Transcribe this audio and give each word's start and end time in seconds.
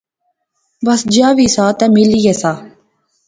بس 0.85 0.99
جیا 1.13 1.29
وی 1.37 1.47
سا 1.55 1.65
تہ 1.77 1.85
میل 1.93 2.11
ایہہ 2.17 2.35
سا 2.41 2.51